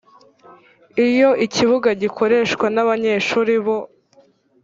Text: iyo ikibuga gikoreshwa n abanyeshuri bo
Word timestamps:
iyo 1.07 1.29
ikibuga 1.45 1.89
gikoreshwa 2.01 2.65
n 2.75 2.77
abanyeshuri 2.83 3.53
bo 3.65 3.77